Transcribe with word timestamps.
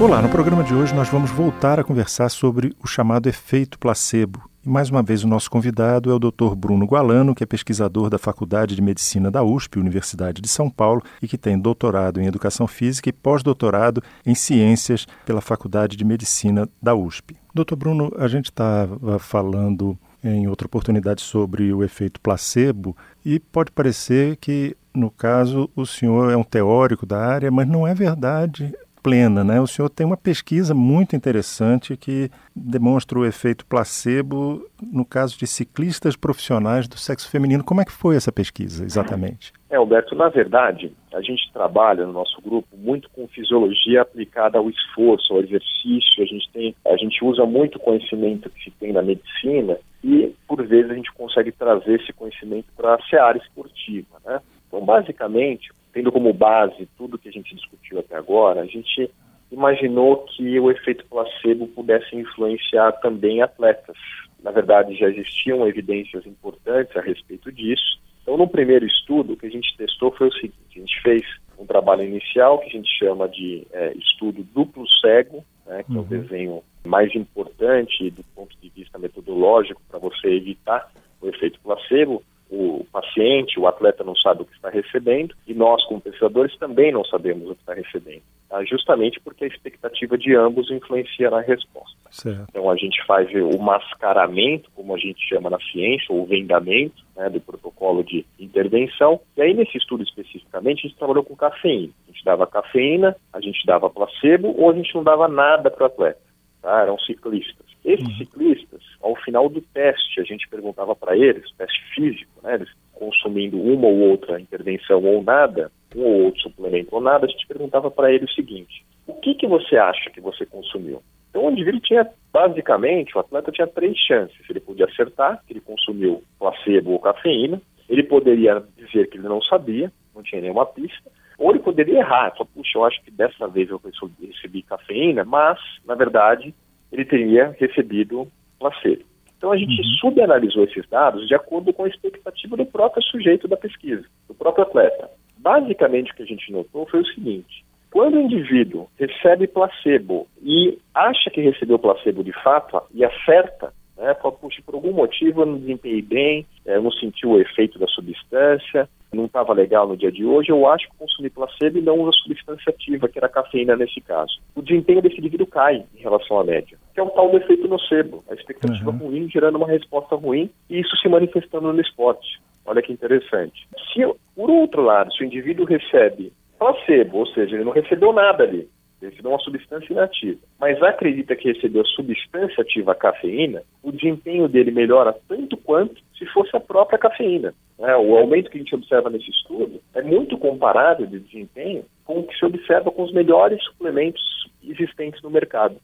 Olá, 0.00 0.20
no 0.20 0.28
programa 0.28 0.64
de 0.64 0.74
hoje 0.74 0.92
nós 0.92 1.08
vamos 1.08 1.30
voltar 1.30 1.78
a 1.78 1.84
conversar 1.84 2.28
sobre 2.28 2.74
o 2.82 2.86
chamado 2.86 3.28
efeito 3.28 3.78
placebo. 3.78 4.42
E 4.66 4.68
mais 4.68 4.90
uma 4.90 5.04
vez 5.04 5.22
o 5.22 5.28
nosso 5.28 5.48
convidado 5.48 6.10
é 6.10 6.14
o 6.14 6.18
Dr. 6.18 6.56
Bruno 6.56 6.84
Gualano, 6.84 7.32
que 7.32 7.44
é 7.44 7.46
pesquisador 7.46 8.10
da 8.10 8.18
Faculdade 8.18 8.74
de 8.74 8.82
Medicina 8.82 9.30
da 9.30 9.44
USP, 9.44 9.78
Universidade 9.78 10.42
de 10.42 10.48
São 10.48 10.68
Paulo, 10.68 11.00
e 11.22 11.28
que 11.28 11.38
tem 11.38 11.56
doutorado 11.56 12.20
em 12.20 12.26
Educação 12.26 12.66
Física 12.66 13.08
e 13.08 13.12
pós-doutorado 13.12 14.02
em 14.26 14.34
Ciências 14.34 15.06
pela 15.24 15.40
Faculdade 15.40 15.96
de 15.96 16.04
Medicina 16.04 16.68
da 16.82 16.94
USP. 16.94 17.36
Doutor 17.54 17.76
Bruno, 17.76 18.12
a 18.18 18.26
gente 18.26 18.46
estava 18.46 19.18
falando 19.20 19.96
em 20.24 20.48
outra 20.48 20.66
oportunidade 20.66 21.22
sobre 21.22 21.72
o 21.72 21.84
efeito 21.84 22.20
placebo 22.20 22.96
e 23.24 23.38
pode 23.38 23.70
parecer 23.70 24.36
que, 24.38 24.76
no 24.92 25.08
caso, 25.08 25.70
o 25.76 25.86
senhor 25.86 26.32
é 26.32 26.36
um 26.36 26.42
teórico 26.42 27.06
da 27.06 27.24
área, 27.24 27.50
mas 27.50 27.68
não 27.68 27.86
é 27.86 27.94
verdade 27.94 28.74
plena, 29.04 29.44
né? 29.44 29.60
O 29.60 29.66
senhor 29.66 29.90
tem 29.90 30.06
uma 30.06 30.16
pesquisa 30.16 30.74
muito 30.74 31.14
interessante 31.14 31.94
que 31.94 32.30
demonstra 32.56 33.18
o 33.18 33.26
efeito 33.26 33.66
placebo 33.66 34.66
no 34.82 35.04
caso 35.04 35.38
de 35.38 35.46
ciclistas 35.46 36.16
profissionais 36.16 36.88
do 36.88 36.96
sexo 36.96 37.30
feminino. 37.30 37.62
Como 37.62 37.82
é 37.82 37.84
que 37.84 37.92
foi 37.92 38.16
essa 38.16 38.32
pesquisa, 38.32 38.82
exatamente? 38.82 39.52
É, 39.68 39.76
Alberto, 39.76 40.14
na 40.14 40.30
verdade, 40.30 40.90
a 41.12 41.20
gente 41.20 41.52
trabalha 41.52 42.06
no 42.06 42.14
nosso 42.14 42.40
grupo 42.40 42.68
muito 42.78 43.10
com 43.10 43.28
fisiologia 43.28 44.00
aplicada 44.00 44.56
ao 44.56 44.70
esforço, 44.70 45.34
ao 45.34 45.40
exercício. 45.40 46.22
A 46.22 46.26
gente 46.26 46.50
tem, 46.50 46.74
a 46.86 46.96
gente 46.96 47.22
usa 47.22 47.44
muito 47.44 47.78
conhecimento 47.78 48.48
que 48.48 48.64
se 48.64 48.70
tem 48.70 48.90
na 48.92 49.02
medicina 49.02 49.76
e, 50.02 50.34
por 50.48 50.64
vezes, 50.66 50.90
a 50.90 50.94
gente 50.94 51.12
consegue 51.12 51.52
trazer 51.52 52.00
esse 52.00 52.12
conhecimento 52.14 52.68
para 52.74 52.94
a 52.94 53.02
seara 53.10 53.36
esportiva, 53.36 54.16
né? 54.24 54.40
Então, 54.66 54.82
basicamente, 54.82 55.70
tendo 55.94 56.10
como 56.10 56.32
base 56.32 56.88
tudo 56.98 57.16
que 57.16 57.28
a 57.28 57.32
gente 57.32 57.54
discutiu 57.54 58.00
até 58.00 58.16
agora, 58.16 58.60
a 58.60 58.66
gente 58.66 59.08
imaginou 59.50 60.24
que 60.24 60.58
o 60.58 60.70
efeito 60.70 61.06
placebo 61.06 61.68
pudesse 61.68 62.16
influenciar 62.16 62.92
também 62.94 63.40
atletas. 63.40 63.96
Na 64.42 64.50
verdade, 64.50 64.96
já 64.96 65.08
existiam 65.08 65.66
evidências 65.66 66.26
importantes 66.26 66.94
a 66.96 67.00
respeito 67.00 67.50
disso. 67.52 68.00
Então, 68.20 68.36
no 68.36 68.48
primeiro 68.48 68.84
estudo, 68.84 69.34
o 69.34 69.36
que 69.36 69.46
a 69.46 69.50
gente 69.50 69.76
testou 69.76 70.10
foi 70.10 70.28
o 70.28 70.32
seguinte: 70.32 70.76
a 70.76 70.78
gente 70.80 71.00
fez 71.02 71.22
um 71.56 71.64
trabalho 71.64 72.02
inicial 72.02 72.58
que 72.58 72.66
a 72.66 72.72
gente 72.72 72.90
chama 72.98 73.28
de 73.28 73.64
é, 73.72 73.92
estudo 73.96 74.42
duplo 74.52 74.84
cego, 75.00 75.44
né, 75.64 75.84
que 75.84 75.92
uhum. 75.92 75.98
é 75.98 76.00
o 76.00 76.04
desenho 76.04 76.62
mais 76.84 77.14
importante 77.14 78.10
do 78.10 78.24
ponto 78.34 78.54
de 78.60 78.68
vista 78.70 78.98
metodológico 78.98 79.80
para 79.88 79.98
você 79.98 80.28
evitar 80.28 80.90
o 81.22 81.28
efeito 81.28 81.60
placebo 81.60 82.22
o 82.54 82.86
paciente, 82.92 83.58
o 83.58 83.66
atleta 83.66 84.04
não 84.04 84.14
sabe 84.16 84.42
o 84.42 84.44
que 84.44 84.54
está 84.54 84.70
recebendo 84.70 85.34
e 85.46 85.54
nós, 85.54 85.84
como 85.86 86.00
pesquisadores, 86.00 86.56
também 86.58 86.92
não 86.92 87.04
sabemos 87.04 87.50
o 87.50 87.54
que 87.54 87.60
está 87.60 87.74
recebendo. 87.74 88.22
Tá? 88.48 88.64
Justamente 88.64 89.20
porque 89.20 89.44
a 89.44 89.48
expectativa 89.48 90.16
de 90.16 90.34
ambos 90.36 90.70
influencia 90.70 91.30
na 91.30 91.40
resposta. 91.40 91.96
Certo. 92.10 92.46
Então 92.48 92.70
a 92.70 92.76
gente 92.76 93.04
faz 93.06 93.28
o 93.34 93.58
mascaramento, 93.58 94.70
como 94.74 94.94
a 94.94 94.98
gente 94.98 95.20
chama 95.28 95.50
na 95.50 95.58
ciência, 95.72 96.14
ou 96.14 96.22
o 96.22 96.26
vendamento 96.26 97.02
né, 97.16 97.28
do 97.28 97.40
protocolo 97.40 98.04
de 98.04 98.24
intervenção. 98.38 99.20
E 99.36 99.42
aí, 99.42 99.52
nesse 99.52 99.76
estudo 99.76 100.04
especificamente, 100.04 100.86
a 100.86 100.88
gente 100.88 100.98
trabalhou 100.98 101.24
com 101.24 101.34
cafeína. 101.34 101.92
A 102.06 102.12
gente 102.12 102.24
dava 102.24 102.46
cafeína, 102.46 103.16
a 103.32 103.40
gente 103.40 103.66
dava 103.66 103.90
placebo 103.90 104.54
ou 104.56 104.70
a 104.70 104.74
gente 104.74 104.94
não 104.94 105.02
dava 105.02 105.26
nada 105.26 105.70
para 105.70 105.82
o 105.82 105.86
atleta. 105.86 106.23
Tá? 106.64 106.80
Eram 106.80 106.98
ciclistas. 106.98 107.66
Esses 107.84 108.06
uhum. 108.06 108.16
ciclistas, 108.16 108.80
ao 109.02 109.14
final 109.16 109.50
do 109.50 109.60
teste, 109.60 110.18
a 110.18 110.24
gente 110.24 110.48
perguntava 110.48 110.96
para 110.96 111.14
eles, 111.14 111.52
teste 111.58 111.78
físico, 111.94 112.40
né, 112.42 112.54
eles 112.54 112.70
consumindo 112.94 113.60
uma 113.60 113.86
ou 113.86 114.08
outra 114.08 114.40
intervenção 114.40 115.04
ou 115.04 115.22
nada, 115.22 115.70
um 115.94 116.00
ou 116.00 116.24
outro 116.24 116.40
suplemento 116.40 116.88
ou 116.90 117.02
nada, 117.02 117.26
a 117.26 117.28
gente 117.28 117.46
perguntava 117.46 117.90
para 117.90 118.10
ele 118.10 118.24
o 118.24 118.30
seguinte: 118.30 118.82
o 119.06 119.12
que, 119.12 119.34
que 119.34 119.46
você 119.46 119.76
acha 119.76 120.08
que 120.08 120.22
você 120.22 120.46
consumiu? 120.46 121.02
Então, 121.28 121.44
o 121.44 121.50
indivíduo 121.50 121.80
tinha, 121.80 122.08
basicamente, 122.32 123.14
o 123.14 123.20
atleta 123.20 123.52
tinha 123.52 123.66
três 123.66 123.98
chances. 123.98 124.38
Ele 124.48 124.60
podia 124.60 124.86
acertar 124.86 125.42
que 125.46 125.52
ele 125.52 125.60
consumiu 125.60 126.22
placebo 126.38 126.92
ou 126.92 126.98
cafeína, 126.98 127.60
ele 127.90 128.04
poderia 128.04 128.64
dizer 128.74 129.10
que 129.10 129.18
ele 129.18 129.28
não 129.28 129.42
sabia, 129.42 129.92
não 130.14 130.22
tinha 130.22 130.40
nenhuma 130.40 130.64
pista, 130.64 131.10
ou 131.36 131.50
ele 131.50 131.58
poderia 131.58 131.98
errar, 131.98 132.30
falar, 132.30 132.48
puxa, 132.54 132.78
eu 132.78 132.84
acho 132.84 133.02
que 133.02 133.10
dessa 133.10 133.46
vez 133.48 133.68
eu 133.68 133.80
recebi 134.22 134.62
cafeína, 134.62 135.24
mas, 135.24 135.58
na 135.84 135.94
verdade, 135.94 136.54
ele 136.94 137.04
teria 137.04 137.54
recebido 137.58 138.26
placebo. 138.58 139.04
Então 139.36 139.52
a 139.52 139.56
gente 139.58 139.78
uhum. 139.78 139.84
subanalisou 140.00 140.64
esses 140.64 140.88
dados 140.88 141.26
de 141.26 141.34
acordo 141.34 141.72
com 141.72 141.84
a 141.84 141.88
expectativa 141.88 142.56
do 142.56 142.64
próprio 142.64 143.02
sujeito 143.02 143.46
da 143.46 143.56
pesquisa, 143.56 144.04
do 144.26 144.34
próprio 144.34 144.64
atleta. 144.64 145.10
Basicamente 145.36 146.12
o 146.12 146.14
que 146.14 146.22
a 146.22 146.26
gente 146.26 146.50
notou 146.50 146.86
foi 146.86 147.00
o 147.00 147.06
seguinte: 147.06 147.64
quando 147.90 148.14
o 148.14 148.20
indivíduo 148.20 148.88
recebe 148.98 149.46
placebo 149.46 150.26
e 150.42 150.78
acha 150.94 151.28
que 151.30 151.42
recebeu 151.42 151.78
placebo 151.78 152.24
de 152.24 152.32
fato 152.42 152.80
e 152.94 153.04
acerta, 153.04 153.72
né, 153.96 154.14
fala, 154.14 154.32
puxa, 154.32 154.62
por 154.64 154.76
algum 154.76 154.92
motivo 154.92 155.42
eu 155.42 155.46
não 155.46 155.58
desempenhei 155.58 156.02
bem, 156.02 156.46
eu 156.64 156.82
não 156.82 156.90
senti 156.92 157.26
o 157.26 157.38
efeito 157.38 157.78
da 157.78 157.86
substância, 157.88 158.88
não 159.14 159.26
estava 159.26 159.52
legal 159.52 159.86
no 159.86 159.96
dia 159.96 160.10
de 160.10 160.24
hoje, 160.24 160.50
eu 160.50 160.66
acho 160.68 160.88
que 160.88 160.96
consumi 160.96 161.30
placebo 161.30 161.78
e 161.78 161.82
não 161.82 162.00
uso 162.00 162.10
a 162.10 162.22
substância 162.22 162.70
ativa, 162.70 163.08
que 163.08 163.18
era 163.18 163.26
a 163.26 163.30
cafeína 163.30 163.76
nesse 163.76 164.00
caso. 164.00 164.40
O 164.54 164.62
desempenho 164.62 165.02
desse 165.02 165.18
indivíduo 165.18 165.46
cai 165.46 165.84
em 165.94 166.00
relação 166.00 166.38
à 166.38 166.44
média, 166.44 166.78
que 166.92 167.00
é 167.00 167.02
o 167.02 167.10
tal 167.10 167.30
do 167.30 167.36
efeito 167.36 167.68
nocebo, 167.68 168.24
a 168.30 168.34
expectativa 168.34 168.90
uhum. 168.90 168.98
ruim 168.98 169.28
gerando 169.30 169.56
uma 169.56 169.66
resposta 169.66 170.16
ruim 170.16 170.50
e 170.68 170.80
isso 170.80 170.96
se 170.96 171.08
manifestando 171.08 171.72
no 171.72 171.80
esporte. 171.80 172.40
Olha 172.66 172.82
que 172.82 172.92
interessante. 172.92 173.68
Se, 173.92 174.00
por 174.34 174.50
outro 174.50 174.82
lado, 174.82 175.12
se 175.12 175.22
o 175.22 175.26
indivíduo 175.26 175.66
recebe 175.66 176.32
placebo, 176.58 177.18
ou 177.18 177.26
seja, 177.26 177.56
ele 177.56 177.64
não 177.64 177.72
recebeu 177.72 178.12
nada 178.12 178.44
ali, 178.44 178.68
recebeu 179.04 179.30
uma 179.30 179.40
substância 179.40 179.92
inativa, 179.92 180.40
mas 180.60 180.82
acredita 180.82 181.36
que 181.36 181.52
recebeu 181.52 181.84
substância 181.86 182.62
ativa 182.62 182.92
a 182.92 182.94
cafeína, 182.94 183.62
o 183.82 183.92
desempenho 183.92 184.48
dele 184.48 184.70
melhora 184.70 185.14
tanto 185.28 185.56
quanto 185.56 186.00
se 186.18 186.26
fosse 186.26 186.56
a 186.56 186.60
própria 186.60 186.98
cafeína. 186.98 187.54
É, 187.78 187.96
o 187.96 188.16
aumento 188.16 188.50
que 188.50 188.56
a 188.56 188.60
gente 188.60 188.74
observa 188.74 189.10
nesse 189.10 189.30
estudo 189.30 189.80
é 189.94 190.02
muito 190.02 190.38
comparável 190.38 191.06
de 191.06 191.18
desempenho 191.18 191.84
com 192.04 192.20
o 192.20 192.26
que 192.26 192.36
se 192.38 192.44
observa 192.44 192.90
com 192.90 193.02
os 193.02 193.12
melhores 193.12 193.62
suplementos 193.64 194.22
existentes 194.62 195.22
no 195.22 195.30
mercado. 195.30 195.76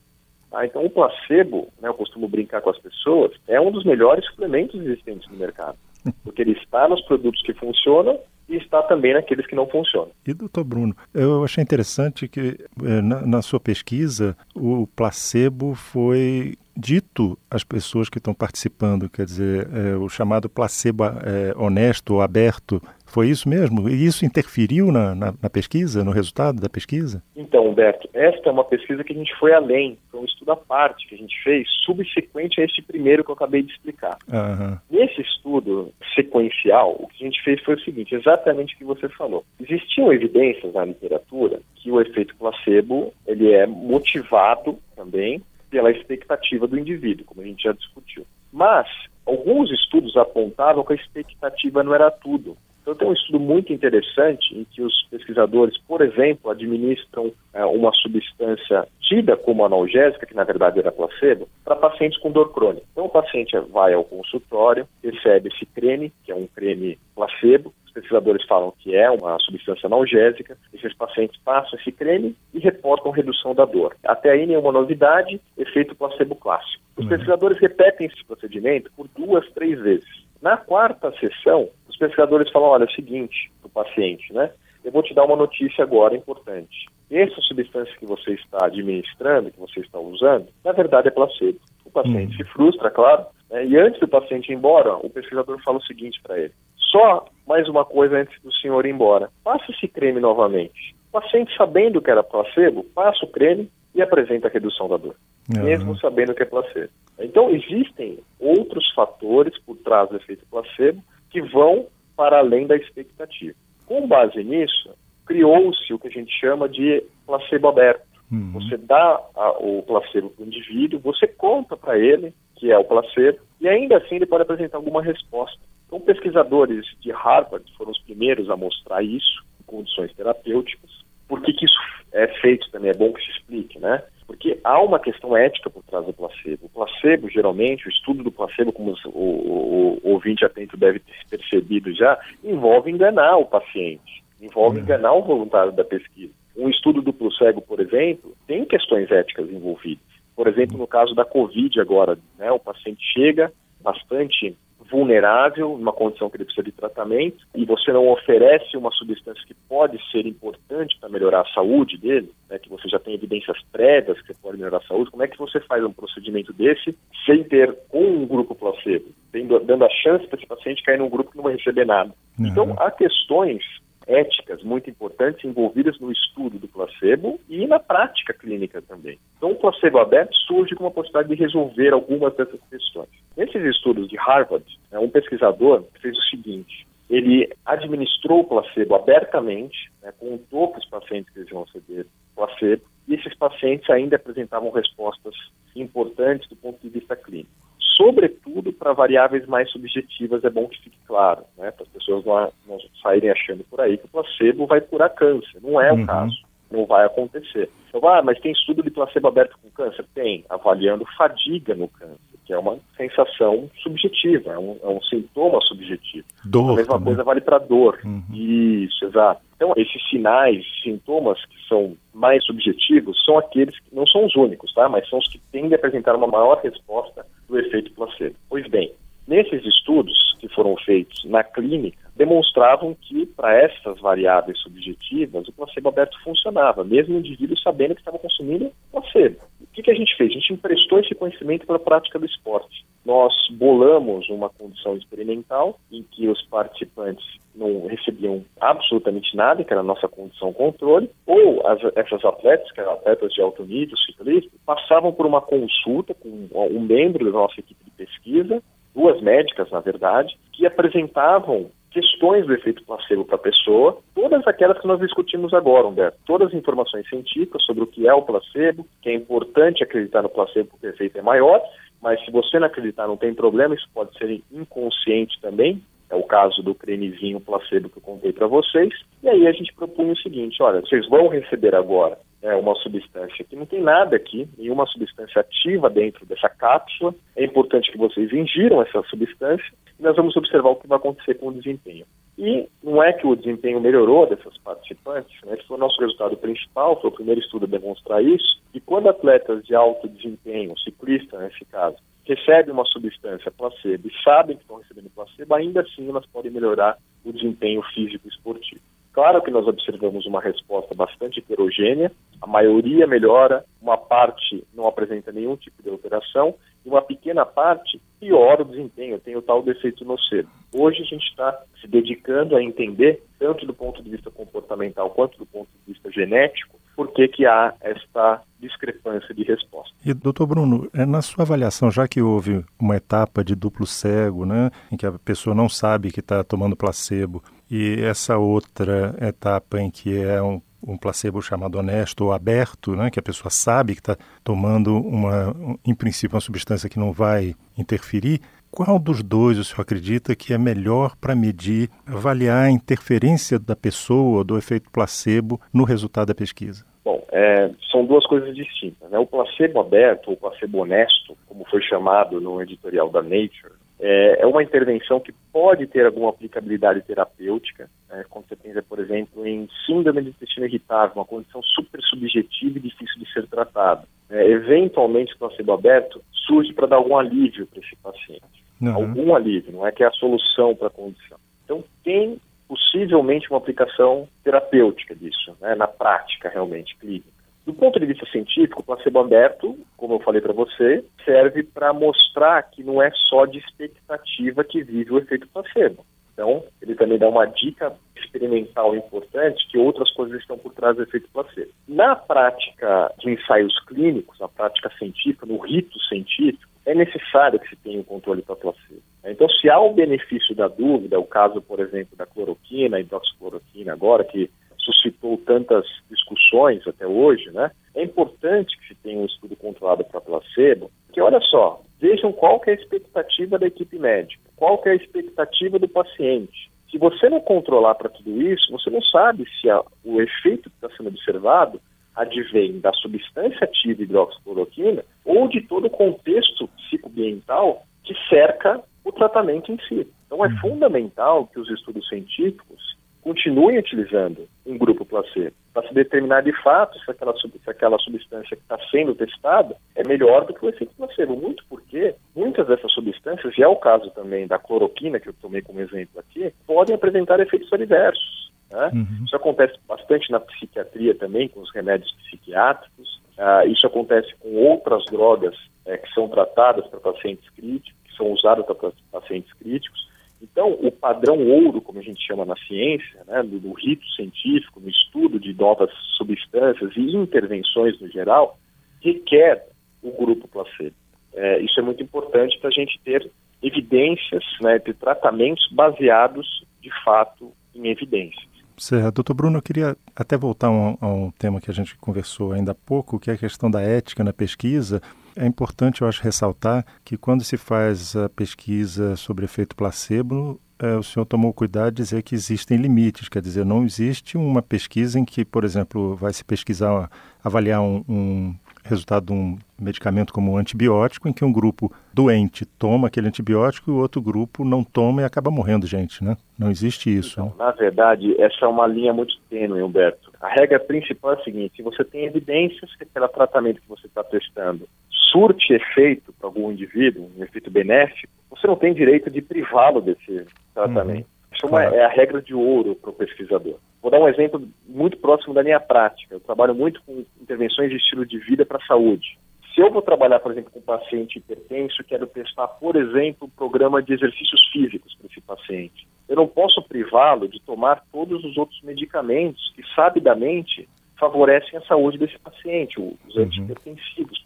Ah, 0.52 0.66
então, 0.66 0.84
o 0.84 0.90
placebo, 0.90 1.68
né, 1.80 1.88
eu 1.88 1.94
costumo 1.94 2.26
brincar 2.28 2.60
com 2.60 2.70
as 2.70 2.78
pessoas, 2.78 3.32
é 3.46 3.60
um 3.60 3.70
dos 3.70 3.84
melhores 3.84 4.24
suplementos 4.26 4.80
existentes 4.80 5.28
no 5.30 5.36
mercado, 5.36 5.78
porque 6.24 6.42
ele 6.42 6.52
está 6.52 6.88
nos 6.88 7.00
produtos 7.02 7.40
que 7.42 7.54
funcionam 7.54 8.18
e 8.50 8.56
está 8.56 8.82
também 8.82 9.14
naqueles 9.14 9.46
que 9.46 9.54
não 9.54 9.66
funcionam. 9.66 10.10
E, 10.26 10.34
doutor 10.34 10.64
Bruno, 10.64 10.94
eu 11.14 11.44
achei 11.44 11.62
interessante 11.62 12.26
que 12.26 12.58
eh, 12.84 13.00
na, 13.00 13.24
na 13.24 13.42
sua 13.42 13.60
pesquisa 13.60 14.36
o 14.54 14.86
placebo 14.88 15.74
foi 15.74 16.56
dito 16.76 17.38
às 17.50 17.62
pessoas 17.62 18.08
que 18.08 18.18
estão 18.18 18.32
participando, 18.32 19.08
quer 19.08 19.26
dizer, 19.26 19.68
é, 19.72 19.96
o 19.96 20.08
chamado 20.08 20.48
placebo 20.48 21.04
é, 21.04 21.52
honesto 21.56 22.14
ou 22.14 22.22
aberto, 22.22 22.82
foi 23.10 23.28
isso 23.28 23.48
mesmo? 23.48 23.88
E 23.88 24.06
isso 24.06 24.24
interferiu 24.24 24.92
na, 24.92 25.14
na, 25.14 25.34
na, 25.42 25.50
pesquisa, 25.50 26.04
no 26.04 26.12
resultado 26.12 26.60
da 26.60 26.68
pesquisa? 26.68 27.22
Então, 27.36 27.66
Humberto, 27.66 28.08
esta 28.12 28.48
é 28.48 28.52
uma 28.52 28.64
pesquisa 28.64 29.02
que 29.02 29.12
a 29.12 29.16
gente 29.16 29.34
foi 29.36 29.52
além, 29.52 29.98
foi 30.10 30.20
um 30.20 30.24
estudo 30.24 30.52
à 30.52 30.56
parte 30.56 31.06
que 31.08 31.14
a 31.14 31.18
gente 31.18 31.34
fez, 31.42 31.68
subsequente 31.84 32.60
a 32.60 32.64
este 32.64 32.80
primeiro 32.82 33.24
que 33.24 33.30
eu 33.30 33.34
acabei 33.34 33.62
de 33.62 33.72
explicar. 33.72 34.16
Uhum. 34.28 34.78
Nesse 34.90 35.20
estudo 35.20 35.92
sequencial, 36.14 36.96
o 36.98 37.08
que 37.08 37.24
a 37.24 37.26
gente 37.26 37.42
fez 37.42 37.60
foi 37.62 37.74
o 37.74 37.80
seguinte, 37.80 38.14
exatamente 38.14 38.74
o 38.74 38.78
que 38.78 38.84
você 38.84 39.08
falou. 39.08 39.44
Existiam 39.60 40.12
evidências 40.12 40.72
na 40.72 40.84
literatura 40.84 41.60
que 41.74 41.90
o 41.90 42.00
efeito 42.00 42.34
placebo, 42.36 43.12
ele 43.26 43.52
é 43.52 43.66
motivado 43.66 44.78
também 44.94 45.42
pela 45.70 45.90
expectativa 45.90 46.66
do 46.66 46.78
indivíduo, 46.78 47.24
como 47.24 47.40
a 47.40 47.44
gente 47.44 47.62
já 47.62 47.72
discutiu. 47.72 48.26
Mas 48.52 48.86
alguns 49.24 49.70
estudos 49.70 50.16
apontavam 50.16 50.84
que 50.84 50.92
a 50.92 50.96
expectativa 50.96 51.82
não 51.82 51.94
era 51.94 52.10
tudo. 52.10 52.56
Então 52.82 52.94
tem 52.94 53.08
um 53.08 53.12
estudo 53.12 53.38
muito 53.38 53.72
interessante 53.72 54.54
em 54.54 54.64
que 54.64 54.82
os 54.82 55.06
pesquisadores, 55.10 55.76
por 55.86 56.00
exemplo, 56.00 56.50
administram 56.50 57.32
é, 57.52 57.64
uma 57.64 57.92
substância 57.92 58.86
tida 59.00 59.36
como 59.36 59.64
analgésica, 59.64 60.26
que 60.26 60.34
na 60.34 60.44
verdade 60.44 60.78
era 60.78 60.92
placebo, 60.92 61.48
para 61.64 61.76
pacientes 61.76 62.18
com 62.20 62.30
dor 62.30 62.52
crônica. 62.52 62.86
Então 62.92 63.06
o 63.06 63.10
paciente 63.10 63.56
vai 63.70 63.92
ao 63.92 64.04
consultório, 64.04 64.88
recebe 65.02 65.48
esse 65.48 65.66
creme, 65.66 66.12
que 66.24 66.32
é 66.32 66.34
um 66.34 66.46
creme 66.46 66.98
placebo, 67.14 67.72
os 67.90 67.92
pesquisadores 67.92 68.44
falam 68.46 68.72
que 68.78 68.94
é 68.94 69.10
uma 69.10 69.36
substância 69.40 69.86
analgésica. 69.86 70.56
Esses 70.72 70.94
pacientes 70.94 71.38
passam 71.44 71.76
esse 71.78 71.90
creme 71.90 72.36
e 72.54 72.60
reportam 72.60 73.10
redução 73.10 73.52
da 73.52 73.64
dor. 73.64 73.96
Até 74.04 74.30
aí 74.30 74.46
nenhuma 74.46 74.70
novidade, 74.70 75.40
efeito 75.58 75.96
placebo 75.96 76.36
clássico. 76.36 76.82
Os 76.96 77.04
uhum. 77.04 77.10
pesquisadores 77.10 77.58
repetem 77.58 78.06
esse 78.06 78.24
procedimento 78.24 78.90
por 78.96 79.08
duas, 79.08 79.48
três 79.50 79.78
vezes. 79.80 80.08
Na 80.40 80.56
quarta 80.56 81.12
sessão, 81.18 81.68
pesquisadores 82.00 82.50
falam: 82.50 82.70
olha, 82.70 82.84
é 82.84 82.86
o 82.86 82.90
seguinte, 82.90 83.52
para 83.60 83.68
o 83.68 83.84
paciente, 83.84 84.32
né? 84.32 84.50
Eu 84.82 84.90
vou 84.90 85.02
te 85.02 85.14
dar 85.14 85.24
uma 85.24 85.36
notícia 85.36 85.84
agora 85.84 86.16
importante. 86.16 86.86
Essa 87.10 87.40
substância 87.42 87.94
que 87.98 88.06
você 88.06 88.32
está 88.32 88.64
administrando, 88.64 89.50
que 89.50 89.60
você 89.60 89.80
está 89.80 89.98
usando, 89.98 90.48
na 90.64 90.72
verdade 90.72 91.08
é 91.08 91.10
placebo. 91.10 91.60
O 91.84 91.88
O 91.88 91.92
paciente 91.92 92.34
hum. 92.34 92.36
se 92.36 92.44
frustra, 92.52 92.90
claro, 92.90 93.26
né? 93.50 93.66
e 93.66 93.76
antes 93.76 94.00
do 94.00 94.08
paciente 94.08 94.50
ir 94.50 94.54
embora, 94.54 94.96
o 94.96 95.10
pesquisador 95.10 95.60
fala 95.62 95.78
o 95.78 95.82
seguinte 95.82 96.20
para 96.22 96.38
ele: 96.38 96.54
só 96.90 97.26
mais 97.46 97.68
uma 97.68 97.84
coisa 97.84 98.16
antes 98.16 98.40
do 98.42 98.52
senhor 98.54 98.86
ir 98.86 98.90
embora, 98.90 99.28
passa 99.44 99.70
esse 99.70 99.86
creme 99.86 100.20
novamente. 100.20 100.96
O 101.08 101.20
paciente, 101.20 101.54
sabendo 101.56 102.00
que 102.00 102.10
era 102.10 102.22
placebo, 102.22 102.84
passa 102.94 103.24
o 103.24 103.28
creme 103.28 103.70
e 103.94 104.00
apresenta 104.00 104.48
a 104.48 104.50
redução 104.50 104.88
da 104.88 104.96
dor, 104.96 105.16
uhum. 105.54 105.64
mesmo 105.64 105.98
sabendo 105.98 106.34
que 106.34 106.42
é 106.42 106.46
placebo. 106.46 106.90
Então, 107.18 107.50
existem 107.50 108.20
outros 108.38 108.90
fatores 108.94 109.58
por 109.64 109.76
trás 109.78 110.08
do 110.08 110.16
efeito 110.16 110.46
placebo 110.50 111.02
que 111.30 111.40
vão 111.40 111.86
para 112.16 112.38
além 112.38 112.66
da 112.66 112.76
expectativa. 112.76 113.54
Com 113.86 114.06
base 114.06 114.42
nisso, 114.44 114.94
criou-se 115.26 115.92
o 115.92 115.98
que 115.98 116.08
a 116.08 116.10
gente 116.10 116.32
chama 116.38 116.68
de 116.68 117.02
placebo 117.26 117.68
aberto. 117.68 118.02
Uhum. 118.30 118.52
Você 118.52 118.76
dá 118.76 119.20
a, 119.34 119.50
o 119.58 119.82
placebo 119.82 120.30
para 120.30 120.44
o 120.44 120.46
indivíduo, 120.46 121.00
você 121.00 121.26
conta 121.26 121.76
para 121.76 121.98
ele 121.98 122.34
que 122.56 122.70
é 122.70 122.78
o 122.78 122.84
placebo, 122.84 123.38
e 123.58 123.68
ainda 123.68 123.96
assim 123.96 124.16
ele 124.16 124.26
pode 124.26 124.42
apresentar 124.42 124.76
alguma 124.76 125.02
resposta. 125.02 125.58
Então, 125.86 125.98
pesquisadores 125.98 126.84
de 127.00 127.10
Harvard 127.10 127.64
foram 127.76 127.90
os 127.90 127.98
primeiros 128.02 128.50
a 128.50 128.56
mostrar 128.56 129.02
isso, 129.02 129.42
em 129.58 129.64
condições 129.64 130.12
terapêuticas. 130.12 130.90
Por 131.26 131.40
que, 131.40 131.52
que 131.54 131.64
isso 131.64 131.78
é 132.12 132.28
feito 132.40 132.70
também? 132.70 132.90
É 132.90 132.94
bom 132.94 133.12
que 133.12 133.24
se 133.24 133.30
explique, 133.30 133.78
né? 133.78 134.02
Porque 134.30 134.60
há 134.62 134.80
uma 134.80 135.00
questão 135.00 135.36
ética 135.36 135.68
por 135.68 135.82
trás 135.82 136.06
do 136.06 136.12
placebo. 136.12 136.66
O 136.66 136.68
placebo, 136.68 137.28
geralmente, 137.28 137.88
o 137.88 137.90
estudo 137.90 138.22
do 138.22 138.30
placebo, 138.30 138.72
como 138.72 138.94
o, 139.06 139.08
o, 139.08 140.00
o 140.04 140.12
ouvinte 140.12 140.44
atento 140.44 140.76
deve 140.76 141.00
ter 141.00 141.16
percebido 141.28 141.92
já, 141.92 142.16
envolve 142.44 142.92
enganar 142.92 143.38
o 143.38 143.44
paciente, 143.44 144.22
envolve 144.40 144.76
uhum. 144.76 144.84
enganar 144.84 145.14
o 145.14 145.22
voluntário 145.24 145.72
da 145.72 145.82
pesquisa. 145.82 146.32
Um 146.56 146.68
estudo 146.68 147.02
duplo 147.02 147.32
cego, 147.32 147.60
por 147.60 147.80
exemplo, 147.80 148.32
tem 148.46 148.64
questões 148.64 149.10
éticas 149.10 149.50
envolvidas. 149.50 150.04
Por 150.36 150.46
exemplo, 150.46 150.78
no 150.78 150.86
caso 150.86 151.12
da 151.12 151.24
Covid 151.24 151.80
agora, 151.80 152.16
né, 152.38 152.52
o 152.52 152.60
paciente 152.60 153.02
chega 153.12 153.52
bastante 153.80 154.56
vulnerável, 154.90 155.76
numa 155.78 155.92
condição 155.92 156.28
que 156.28 156.36
ele 156.36 156.44
precisa 156.44 156.64
de 156.64 156.72
tratamento, 156.72 157.46
e 157.54 157.64
você 157.64 157.92
não 157.92 158.08
oferece 158.08 158.76
uma 158.76 158.90
substância 158.90 159.42
que 159.46 159.54
pode 159.68 159.98
ser 160.10 160.26
importante 160.26 160.98
para 160.98 161.08
melhorar 161.08 161.42
a 161.42 161.54
saúde 161.54 161.96
dele, 161.96 162.30
né, 162.48 162.58
que 162.58 162.68
você 162.68 162.88
já 162.88 162.98
tem 162.98 163.14
evidências 163.14 163.56
prévias 163.70 164.20
que 164.20 164.28
você 164.28 164.40
pode 164.42 164.58
melhorar 164.58 164.78
a 164.78 164.86
saúde, 164.86 165.10
como 165.10 165.22
é 165.22 165.28
que 165.28 165.38
você 165.38 165.60
faz 165.60 165.84
um 165.84 165.92
procedimento 165.92 166.52
desse 166.52 166.96
sem 167.24 167.44
ter 167.44 167.74
com 167.88 168.02
um 168.02 168.26
grupo 168.26 168.54
placebo, 168.54 169.06
tendo, 169.32 169.58
dando 169.60 169.84
a 169.84 169.90
chance 169.90 170.26
para 170.26 170.38
esse 170.38 170.48
paciente 170.48 170.82
cair 170.82 170.98
num 170.98 171.08
grupo 171.08 171.30
que 171.30 171.36
não 171.36 171.44
vai 171.44 171.54
receber 171.54 171.84
nada? 171.84 172.12
Uhum. 172.38 172.46
Então, 172.46 172.74
há 172.78 172.90
questões 172.90 173.62
éticas 174.06 174.62
muito 174.62 174.90
importantes 174.90 175.44
envolvidas 175.44 175.98
no 176.00 176.10
estudo 176.10 176.58
do 176.58 176.66
placebo 176.66 177.38
e 177.48 177.66
na 177.66 177.78
prática 177.78 178.32
clínica 178.32 178.82
também. 178.82 179.18
Então, 179.36 179.52
o 179.52 179.54
placebo 179.54 179.98
aberto 179.98 180.34
surge 180.46 180.74
com 180.74 180.84
uma 180.84 180.90
possibilidade 180.90 181.28
de 181.28 181.40
resolver 181.40 181.92
algumas 181.92 182.34
dessas 182.34 182.60
questões. 182.68 183.08
Nesses 183.40 183.64
estudos 183.64 184.06
de 184.06 184.18
Harvard, 184.18 184.66
né, 184.92 184.98
um 184.98 185.08
pesquisador 185.08 185.84
fez 186.02 186.14
o 186.14 186.22
seguinte: 186.24 186.86
ele 187.08 187.50
administrou 187.64 188.40
o 188.40 188.44
placebo 188.44 188.94
abertamente, 188.94 189.90
né, 190.02 190.12
contou 190.18 190.68
para 190.68 190.80
os 190.80 190.86
pacientes 190.86 191.32
que 191.32 191.38
eles 191.38 191.50
iam 191.50 191.64
receber 191.64 192.06
placebo, 192.36 192.82
e 193.08 193.14
esses 193.14 193.34
pacientes 193.34 193.88
ainda 193.88 194.16
apresentavam 194.16 194.70
respostas 194.70 195.34
importantes 195.74 196.50
do 196.50 196.56
ponto 196.56 196.78
de 196.82 196.90
vista 196.90 197.16
clínico 197.16 197.48
sobretudo 197.96 198.72
para 198.72 198.94
variáveis 198.94 199.46
mais 199.46 199.70
subjetivas, 199.70 200.42
é 200.42 200.48
bom 200.48 200.66
que 200.66 200.80
fique 200.80 200.98
claro, 201.06 201.44
né, 201.58 201.70
para 201.70 201.82
as 201.82 201.88
pessoas 201.88 202.24
não, 202.24 202.52
não, 202.66 202.78
saírem 203.02 203.30
achando 203.30 203.62
por 203.64 203.78
aí 203.78 203.98
que 203.98 204.06
o 204.06 204.08
placebo 204.08 204.66
vai 204.66 204.80
curar 204.80 205.10
câncer. 205.10 205.60
Não 205.62 205.78
é 205.78 205.92
uhum. 205.92 206.04
o 206.04 206.06
caso, 206.06 206.36
não 206.70 206.86
vai 206.86 207.04
acontecer. 207.04 207.68
Então, 207.88 208.06
ah, 208.08 208.22
mas 208.22 208.40
tem 208.40 208.52
estudo 208.52 208.82
de 208.82 208.90
placebo 208.90 209.28
aberto 209.28 209.58
com 209.60 209.70
câncer? 209.70 210.06
Tem, 210.14 210.44
avaliando 210.48 211.04
fadiga 211.16 211.74
no 211.74 211.88
câncer, 211.88 212.29
que 212.50 212.54
é 212.54 212.58
uma 212.58 212.76
sensação 212.96 213.70
subjetiva, 213.80 214.50
é 214.50 214.58
um, 214.58 214.76
é 214.82 214.88
um 214.88 215.00
sintoma 215.02 215.60
subjetivo. 215.60 216.26
Dor. 216.44 216.72
A 216.72 216.76
mesma 216.76 216.94
também. 216.94 217.04
coisa 217.04 217.22
vale 217.22 217.40
para 217.40 217.58
dor. 217.58 218.00
Uhum. 218.04 218.24
Isso, 218.34 219.04
exato. 219.04 219.40
Então, 219.54 219.72
esses 219.76 220.02
sinais, 220.10 220.64
sintomas 220.82 221.38
que 221.44 221.68
são 221.68 221.96
mais 222.12 222.44
subjetivos, 222.44 223.22
são 223.24 223.38
aqueles 223.38 223.78
que 223.78 223.94
não 223.94 224.04
são 224.04 224.26
os 224.26 224.34
únicos, 224.34 224.74
tá? 224.74 224.88
Mas 224.88 225.08
são 225.08 225.20
os 225.20 225.28
que 225.28 225.38
tendem 225.52 225.74
a 225.74 225.76
apresentar 225.76 226.16
uma 226.16 226.26
maior 226.26 226.60
resposta 226.60 227.24
do 227.48 227.56
efeito 227.56 227.92
placebo. 227.92 228.34
Pois 228.48 228.66
bem, 228.66 228.92
nesses 229.30 229.64
estudos 229.64 230.36
que 230.40 230.48
foram 230.48 230.76
feitos 230.78 231.24
na 231.24 231.44
clínica, 231.44 232.10
demonstravam 232.16 232.96
que 233.00 233.24
para 233.24 233.56
essas 233.56 234.00
variáveis 234.00 234.58
subjetivas 234.58 235.46
o 235.46 235.52
placebo 235.52 235.88
aberto 235.88 236.20
funcionava, 236.24 236.82
mesmo 236.82 237.14
o 237.14 237.18
indivíduo 237.18 237.56
sabendo 237.58 237.94
que 237.94 238.00
estava 238.00 238.18
consumindo 238.18 238.72
placebo. 238.90 239.36
O 239.60 239.66
que, 239.72 239.82
que 239.82 239.90
a 239.90 239.94
gente 239.94 240.16
fez? 240.16 240.30
A 240.30 240.34
gente 240.34 240.52
emprestou 240.52 240.98
esse 240.98 241.14
conhecimento 241.14 241.64
para 241.64 241.76
a 241.76 241.80
prática 241.80 242.18
do 242.18 242.26
esporte. 242.26 242.84
Nós 243.06 243.32
bolamos 243.52 244.28
uma 244.28 244.50
condição 244.50 244.96
experimental 244.96 245.78
em 245.92 246.02
que 246.02 246.28
os 246.28 246.42
participantes 246.48 247.24
não 247.54 247.86
recebiam 247.86 248.44
absolutamente 248.60 249.36
nada, 249.36 249.62
que 249.62 249.72
era 249.72 249.80
a 249.80 249.84
nossa 249.84 250.08
condição 250.08 250.52
controle, 250.52 251.08
ou 251.26 251.66
as, 251.66 251.80
essas 251.96 252.24
atletas, 252.24 252.70
que 252.72 252.80
eram 252.80 252.94
atletas 252.94 253.32
de 253.32 253.40
alto 253.40 253.64
nível, 253.64 253.96
ciclistas, 253.96 254.52
passavam 254.66 255.12
por 255.12 255.24
uma 255.24 255.40
consulta 255.40 256.14
com 256.14 256.48
um 256.52 256.80
membro 256.80 257.24
da 257.24 257.30
nossa 257.30 257.60
equipe 257.60 257.84
de 257.84 257.90
pesquisa, 257.92 258.62
duas 258.94 259.20
médicas, 259.20 259.70
na 259.70 259.80
verdade, 259.80 260.36
que 260.52 260.66
apresentavam 260.66 261.70
questões 261.90 262.46
do 262.46 262.54
efeito 262.54 262.84
placebo 262.84 263.24
para 263.24 263.34
a 263.34 263.38
pessoa, 263.38 263.98
todas 264.14 264.46
aquelas 264.46 264.80
que 264.80 264.86
nós 264.86 265.00
discutimos 265.00 265.52
agora, 265.52 265.86
Humberto. 265.86 266.18
Todas 266.24 266.48
as 266.48 266.54
informações 266.54 267.08
científicas 267.08 267.62
sobre 267.64 267.82
o 267.82 267.86
que 267.86 268.06
é 268.06 268.14
o 268.14 268.22
placebo, 268.22 268.86
que 269.02 269.10
é 269.10 269.14
importante 269.14 269.82
acreditar 269.82 270.22
no 270.22 270.28
placebo 270.28 270.70
porque 270.70 270.86
o 270.86 270.90
efeito 270.90 271.18
é 271.18 271.22
maior, 271.22 271.60
mas 272.00 272.24
se 272.24 272.30
você 272.30 272.58
não 272.58 272.68
acreditar 272.68 273.08
não 273.08 273.16
tem 273.16 273.34
problema, 273.34 273.74
isso 273.74 273.88
pode 273.92 274.16
ser 274.16 274.40
inconsciente 274.52 275.40
também, 275.40 275.82
é 276.08 276.14
o 276.14 276.22
caso 276.22 276.62
do 276.62 276.74
cremezinho 276.74 277.40
placebo 277.40 277.88
que 277.88 277.98
eu 277.98 278.02
contei 278.02 278.32
para 278.32 278.46
vocês. 278.46 278.92
E 279.22 279.28
aí 279.28 279.46
a 279.46 279.52
gente 279.52 279.72
propunha 279.74 280.12
o 280.12 280.18
seguinte: 280.18 280.60
olha, 280.62 280.80
vocês 280.80 281.08
vão 281.08 281.28
receber 281.28 281.74
agora 281.74 282.18
é, 282.42 282.54
uma 282.54 282.74
substância 282.76 283.44
que 283.44 283.56
não 283.56 283.66
tem 283.66 283.82
nada 283.82 284.16
aqui, 284.16 284.48
nenhuma 284.56 284.86
substância 284.86 285.40
ativa 285.40 285.90
dentro 285.90 286.24
dessa 286.26 286.48
cápsula. 286.48 287.14
É 287.36 287.44
importante 287.44 287.90
que 287.90 287.98
vocês 287.98 288.32
ingiram 288.32 288.82
essa 288.82 289.02
substância 289.04 289.72
e 289.98 290.02
nós 290.02 290.16
vamos 290.16 290.36
observar 290.36 290.70
o 290.70 290.76
que 290.76 290.86
vai 290.86 290.98
acontecer 290.98 291.34
com 291.34 291.48
o 291.48 291.52
desempenho. 291.52 292.06
E 292.38 292.66
não 292.82 293.02
é 293.02 293.12
que 293.12 293.26
o 293.26 293.36
desempenho 293.36 293.80
melhorou 293.80 294.26
dessas 294.26 294.56
participantes, 294.58 295.38
né? 295.44 295.54
esse 295.54 295.66
foi 295.66 295.76
o 295.76 295.80
nosso 295.80 296.00
resultado 296.00 296.36
principal, 296.38 296.98
foi 296.98 297.10
o 297.10 297.14
primeiro 297.14 297.40
estudo 297.40 297.66
a 297.66 297.68
demonstrar 297.68 298.24
isso. 298.24 298.62
E 298.72 298.80
quando 298.80 299.10
atletas 299.10 299.62
de 299.64 299.74
alto 299.74 300.08
desempenho, 300.08 300.78
ciclistas 300.78 301.38
nesse 301.38 301.64
caso, 301.66 301.96
recebem 302.24 302.72
uma 302.72 302.86
substância 302.86 303.50
placebo 303.50 304.08
e 304.08 304.22
sabem 304.22 304.56
que 304.56 304.62
estão 304.62 304.78
recebendo 304.78 305.10
placebo, 305.10 305.54
ainda 305.54 305.82
assim 305.82 306.08
elas 306.08 306.24
podem 306.26 306.50
melhorar 306.50 306.96
o 307.24 307.32
desempenho 307.32 307.82
físico 307.94 308.26
esportivo. 308.26 308.80
Claro 309.12 309.42
que 309.42 309.50
nós 309.50 309.66
observamos 309.66 310.24
uma 310.24 310.40
resposta 310.40 310.94
bastante 310.94 311.40
heterogênea, 311.40 312.12
a 312.40 312.46
maioria 312.46 313.06
melhora, 313.06 313.64
uma 313.82 313.96
parte 313.96 314.64
não 314.72 314.86
apresenta 314.86 315.32
nenhum 315.32 315.56
tipo 315.56 315.82
de 315.82 315.90
alteração 315.90 316.54
e 316.84 316.88
uma 316.88 317.02
pequena 317.02 317.44
parte 317.44 318.00
piora 318.20 318.62
o 318.62 318.64
desempenho, 318.64 319.18
tem 319.18 319.36
o 319.36 319.42
tal 319.42 319.62
defeito 319.62 320.04
nocebo. 320.04 320.48
Hoje 320.72 321.02
a 321.02 321.04
gente 321.04 321.26
está 321.28 321.60
se 321.80 321.88
dedicando 321.88 322.54
a 322.54 322.62
entender, 322.62 323.22
tanto 323.38 323.66
do 323.66 323.74
ponto 323.74 324.02
de 324.02 324.10
vista 324.10 324.30
comportamental 324.30 325.10
quanto 325.10 325.38
do 325.38 325.46
ponto 325.46 325.68
de 325.68 325.92
vista 325.92 326.10
genético, 326.10 326.78
por 326.94 327.12
que, 327.12 327.26
que 327.28 327.46
há 327.46 327.74
esta 327.80 328.42
discrepância 328.60 329.34
de 329.34 329.42
resposta. 329.42 329.94
E, 330.04 330.12
doutor 330.12 330.46
Bruno, 330.46 330.88
é, 330.94 331.06
na 331.06 331.22
sua 331.22 331.44
avaliação, 331.44 331.90
já 331.90 332.06
que 332.06 332.20
houve 332.20 332.62
uma 332.78 332.96
etapa 332.96 333.42
de 333.42 333.54
duplo 333.54 333.86
cego, 333.86 334.44
né, 334.44 334.70
em 334.92 334.96
que 334.96 335.06
a 335.06 335.12
pessoa 335.12 335.54
não 335.54 335.68
sabe 335.68 336.12
que 336.12 336.20
está 336.20 336.44
tomando 336.44 336.76
placebo, 336.76 337.42
e 337.70 338.02
essa 338.02 338.36
outra 338.36 339.14
etapa 339.20 339.80
em 339.80 339.90
que 339.90 340.20
é 340.20 340.42
um, 340.42 340.60
um 340.82 340.96
placebo 340.96 341.40
chamado 341.40 341.78
honesto 341.78 342.24
ou 342.24 342.32
aberto, 342.32 342.96
né, 342.96 343.10
que 343.10 343.18
a 343.20 343.22
pessoa 343.22 343.50
sabe 343.50 343.94
que 343.94 344.00
está 344.00 344.16
tomando 344.42 344.96
uma, 344.96 345.54
em 345.86 345.94
princípio, 345.94 346.34
uma 346.34 346.40
substância 346.40 346.88
que 346.88 346.98
não 346.98 347.12
vai 347.12 347.54
interferir, 347.78 348.40
qual 348.70 348.98
dos 348.98 349.22
dois 349.22 349.58
o 349.58 349.64
senhor 349.64 349.82
acredita 349.82 350.36
que 350.36 350.52
é 350.54 350.58
melhor 350.58 351.16
para 351.16 351.34
medir, 351.34 351.90
avaliar 352.06 352.66
a 352.66 352.70
interferência 352.70 353.58
da 353.58 353.74
pessoa, 353.74 354.44
do 354.44 354.56
efeito 354.56 354.90
placebo 354.90 355.60
no 355.72 355.84
resultado 355.84 356.28
da 356.28 356.34
pesquisa? 356.34 356.84
Bom, 357.04 357.24
é, 357.32 357.70
são 357.90 358.04
duas 358.04 358.24
coisas 358.26 358.54
distintas. 358.54 359.10
Né? 359.10 359.18
O 359.18 359.26
placebo 359.26 359.80
aberto, 359.80 360.30
ou 360.30 360.36
placebo 360.36 360.78
honesto, 360.78 361.36
como 361.48 361.64
foi 361.68 361.82
chamado 361.82 362.40
no 362.40 362.62
editorial 362.62 363.10
da 363.10 363.22
Nature, 363.22 363.79
é, 364.00 364.40
é 364.40 364.46
uma 364.46 364.62
intervenção 364.62 365.20
que 365.20 365.32
pode 365.52 365.86
ter 365.86 366.06
alguma 366.06 366.30
aplicabilidade 366.30 367.02
terapêutica, 367.02 367.90
né? 368.08 368.24
quando 368.30 368.48
você 368.48 368.56
pensa, 368.56 368.82
por 368.82 368.98
exemplo, 368.98 369.46
em 369.46 369.68
síndrome 369.86 370.22
de 370.22 370.30
intestino 370.30 370.66
irritável, 370.66 371.16
uma 371.16 371.24
condição 371.24 371.62
super 371.62 372.00
subjetiva 372.02 372.78
e 372.78 372.82
difícil 372.82 373.18
de 373.18 373.30
ser 373.30 373.46
tratada. 373.46 374.04
É, 374.30 374.48
eventualmente, 374.48 375.34
o 375.34 375.38
placebo 375.38 375.72
aberto 375.72 376.22
surge 376.32 376.72
para 376.72 376.86
dar 376.86 376.96
algum 376.96 377.16
alívio 377.16 377.66
para 377.66 377.80
esse 377.80 377.94
paciente. 377.96 378.64
Uhum. 378.80 378.94
Algum 378.94 379.34
alívio, 379.34 379.72
não 379.72 379.86
é 379.86 379.92
que 379.92 380.02
é 380.02 380.06
a 380.06 380.12
solução 380.12 380.74
para 380.74 380.86
a 380.86 380.90
condição. 380.90 381.38
Então, 381.64 381.84
tem 382.02 382.40
possivelmente 382.66 383.50
uma 383.50 383.58
aplicação 383.58 384.28
terapêutica 384.42 385.14
disso, 385.14 385.54
né, 385.60 385.74
na 385.74 385.86
prática 385.86 386.48
realmente 386.48 386.96
clínica. 386.96 387.39
Do 387.70 387.76
ponto 387.76 388.00
de 388.00 388.06
vista 388.06 388.26
científico, 388.26 388.80
o 388.80 388.84
placebo 388.84 389.20
aberto, 389.20 389.78
como 389.96 390.14
eu 390.14 390.18
falei 390.18 390.40
para 390.40 390.52
você, 390.52 391.04
serve 391.24 391.62
para 391.62 391.92
mostrar 391.92 392.60
que 392.64 392.82
não 392.82 393.00
é 393.00 393.12
só 393.28 393.46
de 393.46 393.58
expectativa 393.58 394.64
que 394.64 394.82
vive 394.82 395.12
o 395.12 395.18
efeito 395.18 395.46
placebo. 395.46 396.04
Então, 396.32 396.64
ele 396.82 396.96
também 396.96 397.16
dá 397.16 397.28
uma 397.28 397.46
dica 397.46 397.92
experimental 398.16 398.96
importante 398.96 399.68
que 399.68 399.78
outras 399.78 400.12
coisas 400.14 400.40
estão 400.40 400.58
por 400.58 400.74
trás 400.74 400.96
do 400.96 401.04
efeito 401.04 401.28
placebo. 401.32 401.70
Na 401.86 402.16
prática 402.16 403.14
de 403.20 403.30
ensaios 403.30 403.78
clínicos, 403.86 404.40
na 404.40 404.48
prática 404.48 404.90
científica, 404.98 405.46
no 405.46 405.58
rito 405.58 405.96
científico, 406.08 406.68
é 406.84 406.92
necessário 406.92 407.60
que 407.60 407.68
se 407.68 407.76
tenha 407.76 408.00
um 408.00 408.04
controle 408.04 408.42
para 408.42 408.56
placebo. 408.56 409.00
Então, 409.24 409.48
se 409.48 409.70
há 409.70 409.78
o 409.78 409.94
benefício 409.94 410.56
da 410.56 410.66
dúvida, 410.66 411.20
o 411.20 411.24
caso, 411.24 411.62
por 411.62 411.78
exemplo, 411.78 412.16
da 412.16 412.26
cloroquina, 412.26 412.98
hidroxicloroquina 412.98 413.92
agora, 413.92 414.24
que 414.24 414.50
suscitou 414.84 415.38
tantas 415.38 415.84
discussões 416.10 416.86
até 416.86 417.06
hoje, 417.06 417.50
né? 417.50 417.70
É 417.94 418.02
importante 418.02 418.76
que 418.78 418.88
se 418.88 418.94
tenha 418.96 419.18
um 419.18 419.26
estudo 419.26 419.56
controlado 419.56 420.04
para 420.04 420.20
placebo, 420.20 420.90
porque 421.06 421.20
olha 421.20 421.40
só, 421.40 421.82
vejam 421.98 422.32
qual 422.32 422.60
é 422.66 422.70
a 422.70 422.74
expectativa 422.74 423.58
da 423.58 423.66
equipe 423.66 423.98
médica, 423.98 424.42
qual 424.56 424.80
é 424.86 424.90
a 424.90 424.94
expectativa 424.94 425.78
do 425.78 425.88
paciente. 425.88 426.70
Se 426.90 426.98
você 426.98 427.28
não 427.28 427.40
controlar 427.40 427.94
para 427.94 428.08
tudo 428.08 428.42
isso, 428.42 428.72
você 428.72 428.90
não 428.90 429.02
sabe 429.02 429.44
se 429.60 429.70
a, 429.70 429.82
o 430.04 430.20
efeito 430.20 430.68
que 430.68 430.76
está 430.76 430.88
sendo 430.96 431.08
observado 431.08 431.80
advém 432.16 432.80
da 432.80 432.92
substância 432.92 433.64
ativa 433.64 434.02
hidroxicloroquina 434.02 435.04
ou 435.24 435.48
de 435.48 435.60
todo 435.62 435.86
o 435.86 435.90
contexto 435.90 436.68
psicoambiental 436.68 437.84
que 438.02 438.14
cerca 438.28 438.82
o 439.04 439.12
tratamento 439.12 439.72
em 439.72 439.78
si. 439.88 440.06
Então 440.26 440.44
é 440.44 440.48
uhum. 440.48 440.58
fundamental 440.58 441.46
que 441.46 441.58
os 441.58 441.70
estudos 441.70 442.08
científicos 442.08 442.96
continuem 443.22 443.78
utilizando 443.78 444.48
um 444.66 444.78
grupo 444.78 445.04
placebo 445.04 445.54
para 445.72 445.86
se 445.86 445.94
determinar 445.94 446.42
de 446.42 446.52
fato 446.62 446.98
se 446.98 447.10
aquela, 447.10 447.34
se 447.36 447.70
aquela 447.70 447.98
substância 447.98 448.56
que 448.56 448.62
está 448.62 448.78
sendo 448.90 449.14
testada 449.14 449.76
é 449.94 450.06
melhor 450.06 450.44
do 450.46 450.54
que 450.54 450.64
o 450.64 450.68
efeito 450.68 450.94
placebo. 450.96 451.36
Muito 451.36 451.64
porque 451.68 452.14
muitas 452.34 452.66
dessas 452.66 452.92
substâncias, 452.92 453.56
e 453.56 453.62
é 453.62 453.68
o 453.68 453.76
caso 453.76 454.10
também 454.10 454.46
da 454.46 454.58
cloroquina, 454.58 455.20
que 455.20 455.28
eu 455.28 455.34
tomei 455.34 455.62
como 455.62 455.80
exemplo 455.80 456.20
aqui, 456.20 456.52
podem 456.66 456.94
apresentar 456.94 457.40
efeitos 457.40 457.72
adversos. 457.72 458.50
Né? 458.70 458.90
Uhum. 458.92 459.24
Isso 459.24 459.36
acontece 459.36 459.74
bastante 459.86 460.30
na 460.30 460.40
psiquiatria 460.40 461.14
também, 461.14 461.48
com 461.48 461.60
os 461.60 461.72
remédios 461.72 462.12
psiquiátricos. 462.12 463.20
Uh, 463.38 463.68
isso 463.68 463.86
acontece 463.86 464.34
com 464.38 464.54
outras 464.54 465.04
drogas 465.06 465.54
uh, 465.86 466.02
que 466.02 466.12
são 466.14 466.28
tratadas 466.28 466.86
para 466.88 467.00
pacientes 467.00 467.48
críticos, 467.50 467.98
que 468.04 468.16
são 468.16 468.30
usadas 468.32 468.64
para 468.66 468.92
pacientes 469.12 469.52
críticos. 469.54 470.08
Então, 470.42 470.72
o 470.72 470.90
padrão 470.90 471.38
ouro, 471.38 471.80
como 471.80 471.98
a 471.98 472.02
gente 472.02 472.26
chama 472.26 472.44
na 472.44 472.56
ciência, 472.66 473.22
né, 473.26 473.42
do, 473.42 473.58
do 473.58 473.72
rito 473.72 474.06
científico, 474.16 474.80
no 474.80 474.88
estudo 474.88 475.38
de 475.38 475.52
novas 475.52 475.90
substâncias 476.16 476.90
e 476.96 477.14
intervenções 477.14 478.00
no 478.00 478.08
geral, 478.08 478.58
requer 479.02 479.66
o 480.02 480.10
grupo 480.12 480.48
placebo. 480.48 480.96
É, 481.34 481.60
isso 481.60 481.78
é 481.78 481.82
muito 481.82 482.02
importante 482.02 482.58
para 482.58 482.68
a 482.68 482.72
gente 482.72 482.98
ter 483.04 483.30
evidências, 483.62 484.42
né, 484.62 484.78
ter 484.78 484.94
tratamentos 484.94 485.68
baseados, 485.72 486.64
de 486.80 486.90
fato, 487.04 487.52
em 487.74 487.88
evidências. 487.88 488.48
Certo. 488.78 489.16
Doutor 489.16 489.34
Bruno, 489.34 489.58
eu 489.58 489.62
queria 489.62 489.94
até 490.16 490.38
voltar 490.38 490.68
a 490.68 490.70
um, 490.70 490.96
a 491.02 491.06
um 491.06 491.30
tema 491.30 491.60
que 491.60 491.70
a 491.70 491.74
gente 491.74 491.94
conversou 491.98 492.52
ainda 492.52 492.72
há 492.72 492.74
pouco, 492.74 493.20
que 493.20 493.30
é 493.30 493.34
a 493.34 493.38
questão 493.38 493.70
da 493.70 493.82
ética 493.82 494.24
na 494.24 494.32
pesquisa. 494.32 495.02
É 495.36 495.46
importante, 495.46 496.02
eu 496.02 496.08
acho, 496.08 496.22
ressaltar 496.22 496.84
que 497.04 497.16
quando 497.16 497.44
se 497.44 497.56
faz 497.56 498.16
a 498.16 498.28
pesquisa 498.28 499.16
sobre 499.16 499.44
efeito 499.44 499.76
placebo, 499.76 500.60
é, 500.78 500.96
o 500.96 501.02
senhor 501.02 501.26
tomou 501.26 501.52
cuidado 501.52 501.92
de 501.92 502.02
dizer 502.02 502.22
que 502.22 502.34
existem 502.34 502.78
limites, 502.78 503.28
quer 503.28 503.42
dizer, 503.42 503.64
não 503.64 503.84
existe 503.84 504.38
uma 504.38 504.62
pesquisa 504.62 505.18
em 505.18 505.24
que, 505.24 505.44
por 505.44 505.62
exemplo, 505.62 506.16
vai 506.16 506.32
se 506.32 506.44
pesquisar, 506.44 507.10
avaliar 507.44 507.82
um, 507.82 508.02
um 508.08 508.54
resultado 508.82 509.26
de 509.26 509.32
um 509.32 509.58
medicamento 509.78 510.32
como 510.32 510.52
um 510.52 510.56
antibiótico, 510.56 511.28
em 511.28 511.32
que 511.32 511.44
um 511.44 511.52
grupo 511.52 511.92
doente 512.12 512.64
toma 512.64 513.08
aquele 513.08 513.28
antibiótico 513.28 513.90
e 513.90 513.94
o 513.94 513.98
outro 513.98 514.20
grupo 514.20 514.64
não 514.64 514.82
toma 514.82 515.22
e 515.22 515.24
acaba 515.24 515.50
morrendo 515.50 515.86
gente, 515.86 516.24
né? 516.24 516.36
Não 516.58 516.70
existe 516.70 517.14
isso. 517.14 517.40
Então? 517.40 517.54
Na 517.58 517.72
verdade, 517.72 518.34
essa 518.40 518.64
é 518.64 518.68
uma 518.68 518.86
linha 518.86 519.12
muito 519.12 519.34
tênue, 519.48 519.82
Humberto. 519.82 520.32
A 520.40 520.48
regra 520.48 520.80
principal 520.80 521.32
é 521.32 521.40
a 521.40 521.44
seguinte, 521.44 521.76
se 521.76 521.82
você 521.82 522.02
tem 522.04 522.24
evidências 522.24 522.94
que 522.96 523.04
aquele 523.04 523.28
tratamento 523.28 523.80
que 523.80 523.88
você 523.88 524.06
está 524.06 524.24
testando 524.24 524.88
surte 525.30 525.72
efeito 525.72 526.32
para 526.32 526.48
algum 526.48 526.70
indivíduo, 526.70 527.30
um 527.36 527.42
efeito 527.42 527.70
benéfico, 527.70 528.32
você 528.50 528.66
não 528.66 528.76
tem 528.76 528.92
direito 528.92 529.30
de 529.30 529.40
privá-lo 529.40 530.00
desse 530.00 530.46
tratamento. 530.74 531.26
Uhum. 531.26 531.40
Isso 531.52 531.66
é 531.66 531.68
claro. 531.68 531.94
é 531.94 532.04
a 532.04 532.08
regra 532.08 532.40
de 532.40 532.54
ouro 532.54 532.94
para 532.94 533.10
o 533.10 533.14
pesquisador. 533.14 533.76
Vou 534.02 534.10
dar 534.10 534.20
um 534.20 534.28
exemplo 534.28 534.66
muito 534.88 535.16
próximo 535.18 535.52
da 535.52 535.62
minha 535.62 535.80
prática. 535.80 536.34
Eu 536.34 536.40
trabalho 536.40 536.74
muito 536.74 537.02
com 537.02 537.24
intervenções 537.40 537.90
de 537.90 537.96
estilo 537.96 538.24
de 538.24 538.38
vida 538.38 538.64
para 538.64 538.78
a 538.78 538.86
saúde. 538.86 539.38
Se 539.74 539.80
eu 539.80 539.90
vou 539.90 540.02
trabalhar, 540.02 540.40
por 540.40 540.50
exemplo, 540.50 540.70
com 540.72 540.80
um 540.80 540.82
paciente 540.82 541.38
hipertenso, 541.38 542.02
quero 542.04 542.26
testar, 542.26 542.66
por 542.66 542.96
exemplo, 542.96 543.46
um 543.46 543.50
programa 543.50 544.02
de 544.02 544.12
exercícios 544.12 544.60
físicos 544.72 545.14
para 545.14 545.26
esse 545.30 545.40
paciente. 545.40 546.08
Eu 546.28 546.36
não 546.36 546.46
posso 546.46 546.82
privá-lo 546.82 547.46
de 547.46 547.60
tomar 547.60 548.02
todos 548.10 548.42
os 548.44 548.56
outros 548.56 548.80
medicamentos 548.82 549.72
que, 549.76 549.82
sabidamente, 549.94 550.88
favorecem 551.20 551.78
a 551.78 551.82
saúde 551.82 552.18
desse 552.18 552.38
paciente, 552.38 552.98
os 552.98 553.36
uhum. 553.36 553.68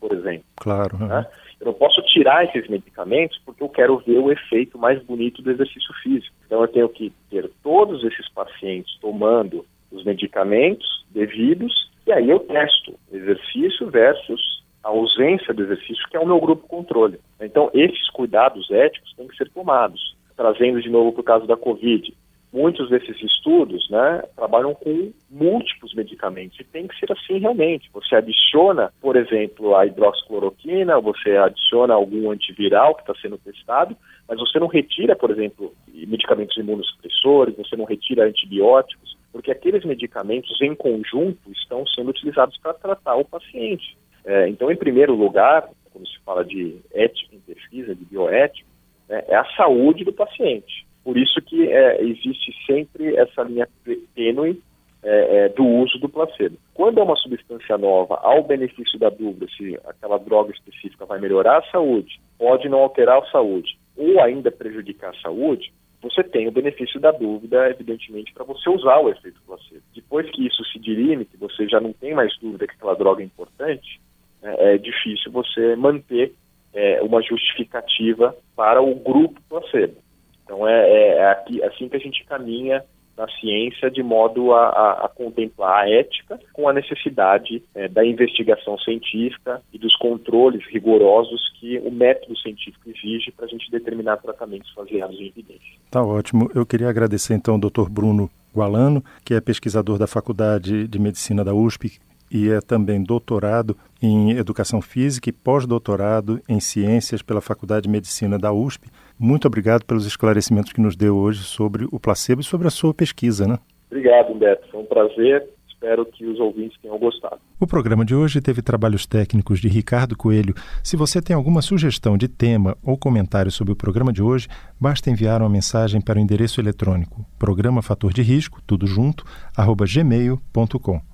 por 0.00 0.12
exemplo. 0.12 0.44
Claro. 0.56 0.96
Uhum. 0.96 1.06
Né? 1.06 1.26
Eu 1.60 1.66
não 1.66 1.72
posso 1.72 2.02
tirar 2.02 2.44
esses 2.44 2.68
medicamentos 2.68 3.40
porque 3.46 3.62
eu 3.62 3.68
quero 3.68 3.96
ver 3.98 4.18
o 4.18 4.30
efeito 4.30 4.76
mais 4.76 5.02
bonito 5.02 5.40
do 5.40 5.50
exercício 5.50 5.94
físico. 6.02 6.34
Então 6.44 6.60
eu 6.60 6.68
tenho 6.68 6.88
que 6.88 7.12
ter 7.30 7.48
todos 7.62 8.04
esses 8.04 8.28
pacientes 8.30 8.98
tomando 9.00 9.64
os 9.90 10.04
medicamentos 10.04 11.06
devidos 11.10 11.88
e 12.06 12.12
aí 12.12 12.28
eu 12.28 12.40
testo 12.40 12.98
exercício 13.10 13.88
versus 13.88 14.62
a 14.82 14.88
ausência 14.88 15.54
do 15.54 15.62
exercício, 15.62 16.06
que 16.10 16.16
é 16.16 16.20
o 16.20 16.26
meu 16.26 16.38
grupo 16.40 16.68
controle. 16.68 17.18
Então 17.40 17.70
esses 17.72 18.10
cuidados 18.10 18.70
éticos 18.70 19.14
têm 19.14 19.28
que 19.28 19.36
ser 19.36 19.48
tomados. 19.50 20.14
Trazendo 20.36 20.82
de 20.82 20.90
novo 20.90 21.12
para 21.12 21.20
o 21.20 21.24
caso 21.24 21.46
da 21.46 21.56
Covid, 21.56 22.12
muitos 22.54 22.88
desses 22.88 23.20
estudos 23.20 23.90
né, 23.90 24.22
trabalham 24.36 24.72
com 24.74 25.12
múltiplos 25.28 25.92
medicamentos 25.92 26.58
e 26.60 26.62
tem 26.62 26.86
que 26.86 26.96
ser 27.00 27.10
assim 27.10 27.38
realmente. 27.38 27.90
Você 27.92 28.14
adiciona, 28.14 28.92
por 29.00 29.16
exemplo, 29.16 29.74
a 29.74 29.84
hidroxicloroquina, 29.84 31.00
você 31.00 31.36
adiciona 31.36 31.94
algum 31.94 32.30
antiviral 32.30 32.94
que 32.94 33.00
está 33.00 33.14
sendo 33.20 33.36
testado, 33.38 33.96
mas 34.28 34.38
você 34.38 34.60
não 34.60 34.68
retira, 34.68 35.16
por 35.16 35.32
exemplo, 35.32 35.74
medicamentos 35.92 36.56
imunossupressores, 36.56 37.56
você 37.56 37.74
não 37.74 37.86
retira 37.86 38.24
antibióticos, 38.24 39.18
porque 39.32 39.50
aqueles 39.50 39.84
medicamentos 39.84 40.56
em 40.62 40.76
conjunto 40.76 41.50
estão 41.50 41.84
sendo 41.88 42.10
utilizados 42.10 42.56
para 42.58 42.72
tratar 42.72 43.16
o 43.16 43.24
paciente. 43.24 43.96
É, 44.24 44.48
então, 44.48 44.70
em 44.70 44.76
primeiro 44.76 45.12
lugar, 45.16 45.68
quando 45.92 46.06
se 46.06 46.20
fala 46.24 46.44
de 46.44 46.76
ética 46.92 47.34
em 47.34 47.40
pesquisa, 47.40 47.96
de 47.96 48.04
bioética, 48.04 48.68
né, 49.08 49.24
é 49.26 49.34
a 49.34 49.44
saúde 49.56 50.04
do 50.04 50.12
paciente. 50.12 50.86
Por 51.04 51.18
isso 51.18 51.40
que 51.42 51.68
é, 51.68 52.02
existe 52.02 52.52
sempre 52.66 53.14
essa 53.16 53.42
linha 53.42 53.68
tênue 54.14 54.60
é, 55.02 55.44
é, 55.44 55.48
do 55.50 55.64
uso 55.64 55.98
do 55.98 56.08
placebo. 56.08 56.56
Quando 56.72 56.98
é 56.98 57.02
uma 57.02 57.16
substância 57.16 57.76
nova, 57.76 58.16
ao 58.22 58.42
benefício 58.42 58.98
da 58.98 59.10
dúvida 59.10 59.46
se 59.54 59.78
aquela 59.84 60.18
droga 60.18 60.50
específica 60.52 61.04
vai 61.04 61.20
melhorar 61.20 61.58
a 61.58 61.70
saúde, 61.70 62.18
pode 62.38 62.68
não 62.70 62.78
alterar 62.78 63.18
a 63.22 63.30
saúde, 63.30 63.78
ou 63.96 64.18
ainda 64.20 64.50
prejudicar 64.50 65.10
a 65.10 65.20
saúde, 65.20 65.72
você 66.00 66.22
tem 66.22 66.48
o 66.48 66.52
benefício 66.52 66.98
da 67.00 67.10
dúvida, 67.12 67.68
evidentemente, 67.70 68.32
para 68.32 68.44
você 68.44 68.68
usar 68.68 68.98
o 68.98 69.10
efeito 69.10 69.40
placebo. 69.46 69.82
Depois 69.94 70.30
que 70.30 70.46
isso 70.46 70.64
se 70.64 70.78
dirime, 70.78 71.24
que 71.24 71.36
você 71.36 71.68
já 71.68 71.80
não 71.80 71.92
tem 71.92 72.14
mais 72.14 72.34
dúvida 72.38 72.66
que 72.66 72.74
aquela 72.74 72.94
droga 72.94 73.22
é 73.22 73.26
importante, 73.26 74.00
é, 74.42 74.74
é 74.74 74.78
difícil 74.78 75.30
você 75.32 75.76
manter 75.76 76.32
é, 76.74 77.02
uma 77.02 77.22
justificativa 77.22 78.36
para 78.56 78.82
o 78.82 78.94
grupo 78.94 79.40
placebo. 79.48 79.96
Então 80.44 80.66
é, 80.68 80.90
é, 80.90 81.08
é 81.16 81.30
aqui, 81.30 81.62
assim 81.62 81.88
que 81.88 81.96
a 81.96 82.00
gente 82.00 82.24
caminha 82.24 82.84
na 83.16 83.28
ciência 83.40 83.90
de 83.90 84.02
modo 84.02 84.52
a, 84.52 84.68
a, 84.68 85.06
a 85.06 85.08
contemplar 85.08 85.84
a 85.84 85.88
ética 85.88 86.38
com 86.52 86.68
a 86.68 86.72
necessidade 86.72 87.62
é, 87.74 87.88
da 87.88 88.04
investigação 88.04 88.76
científica 88.78 89.62
e 89.72 89.78
dos 89.78 89.94
controles 89.96 90.64
rigorosos 90.66 91.40
que 91.60 91.78
o 91.78 91.90
método 91.90 92.36
científico 92.38 92.90
exige 92.90 93.30
para 93.30 93.46
a 93.46 93.48
gente 93.48 93.70
determinar 93.70 94.16
tratamentos 94.16 94.72
baseados 94.74 95.18
em 95.18 95.28
evidência. 95.28 95.78
Tá 95.90 96.02
ótimo. 96.02 96.50
Eu 96.54 96.66
queria 96.66 96.88
agradecer 96.88 97.34
então 97.34 97.54
ao 97.54 97.60
Dr. 97.60 97.88
Bruno 97.88 98.28
Gualano, 98.54 99.02
que 99.24 99.34
é 99.34 99.40
pesquisador 99.40 99.98
da 99.98 100.06
Faculdade 100.06 100.86
de 100.88 100.98
Medicina 100.98 101.44
da 101.44 101.54
USP, 101.54 101.98
e 102.30 102.50
é 102.50 102.60
também 102.60 103.02
doutorado 103.02 103.76
em 104.02 104.32
Educação 104.32 104.80
Física 104.80 105.28
e 105.28 105.32
pós-doutorado 105.32 106.40
em 106.48 106.60
Ciências 106.60 107.22
pela 107.22 107.40
Faculdade 107.40 107.84
de 107.84 107.88
Medicina 107.88 108.38
da 108.38 108.52
USP. 108.52 108.88
Muito 109.18 109.46
obrigado 109.46 109.84
pelos 109.84 110.06
esclarecimentos 110.06 110.72
que 110.72 110.80
nos 110.80 110.96
deu 110.96 111.16
hoje 111.16 111.42
sobre 111.44 111.86
o 111.90 112.00
placebo 112.00 112.40
e 112.40 112.44
sobre 112.44 112.66
a 112.66 112.70
sua 112.70 112.92
pesquisa, 112.92 113.46
né? 113.46 113.58
Obrigado, 113.90 114.32
Humberto. 114.32 114.68
Foi 114.70 114.80
um 114.80 114.86
prazer. 114.86 115.48
Espero 115.68 116.06
que 116.06 116.24
os 116.24 116.40
ouvintes 116.40 116.78
tenham 116.80 116.98
gostado. 116.98 117.38
O 117.60 117.66
programa 117.66 118.06
de 118.06 118.14
hoje 118.14 118.40
teve 118.40 118.62
trabalhos 118.62 119.06
técnicos 119.06 119.60
de 119.60 119.68
Ricardo 119.68 120.16
Coelho. 120.16 120.54
Se 120.82 120.96
você 120.96 121.20
tem 121.20 121.36
alguma 121.36 121.60
sugestão 121.60 122.16
de 122.16 122.26
tema 122.26 122.74
ou 122.82 122.96
comentário 122.96 123.52
sobre 123.52 123.74
o 123.74 123.76
programa 123.76 124.10
de 124.10 124.22
hoje, 124.22 124.48
basta 124.80 125.10
enviar 125.10 125.42
uma 125.42 125.50
mensagem 125.50 126.00
para 126.00 126.18
o 126.18 126.22
endereço 126.22 126.58
eletrônico 126.58 127.24
programa 127.38 127.82
fator 127.82 128.14
de 128.14 128.22
risco, 128.22 128.62
tudo 128.66 128.86
junto, 128.86 129.24
arroba 129.54 129.84
gmail.com. 129.86 131.13